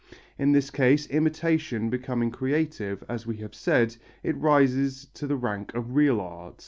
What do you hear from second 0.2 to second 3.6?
In this case, imitation becoming creative, as we have